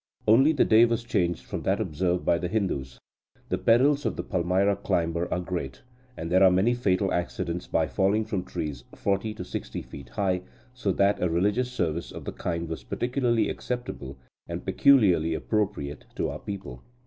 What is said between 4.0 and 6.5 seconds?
of the palmyra climber are great, and there are